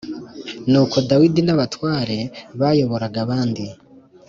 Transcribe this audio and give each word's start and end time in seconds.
Nuko 0.69 0.95
Dawidi 1.09 1.41
n 1.43 1.49
abatware 1.55 2.17
t 2.25 2.29
bayoboraga 2.59 3.17
abandi 3.25 3.63